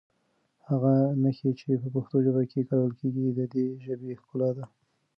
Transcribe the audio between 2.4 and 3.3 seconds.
کې کارول کېږي